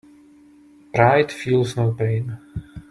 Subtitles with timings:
[0.95, 2.39] Pride feels no pain.